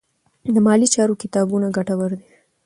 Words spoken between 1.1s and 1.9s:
کتابونه